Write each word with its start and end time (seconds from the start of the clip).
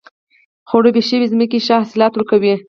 خړوبې 0.69 1.01
شوې 1.09 1.27
ځمکه 1.31 1.57
ښه 1.65 1.75
حاصلات 1.81 2.11
ورکوي. 2.13 2.53